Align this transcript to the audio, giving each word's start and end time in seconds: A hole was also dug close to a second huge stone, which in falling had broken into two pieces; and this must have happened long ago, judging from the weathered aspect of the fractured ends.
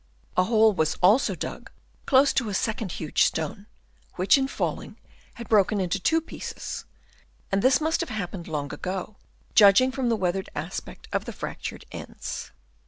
A 0.35 0.45
hole 0.45 0.73
was 0.73 0.95
also 0.95 1.35
dug 1.35 1.69
close 2.07 2.33
to 2.33 2.49
a 2.49 2.55
second 2.55 2.93
huge 2.93 3.21
stone, 3.21 3.67
which 4.15 4.35
in 4.35 4.47
falling 4.47 4.97
had 5.35 5.47
broken 5.47 5.79
into 5.79 5.99
two 5.99 6.19
pieces; 6.19 6.85
and 7.51 7.61
this 7.61 7.79
must 7.79 7.99
have 7.99 8.09
happened 8.09 8.47
long 8.47 8.73
ago, 8.73 9.17
judging 9.53 9.91
from 9.91 10.09
the 10.09 10.15
weathered 10.17 10.49
aspect 10.55 11.07
of 11.13 11.25
the 11.25 11.33
fractured 11.33 11.85
ends. 11.91 12.49